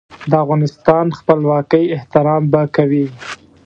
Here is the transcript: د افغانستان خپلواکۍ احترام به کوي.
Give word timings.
د 0.29 0.31
افغانستان 0.43 1.05
خپلواکۍ 1.19 1.83
احترام 1.97 2.43
به 2.51 2.61
کوي. 2.75 3.05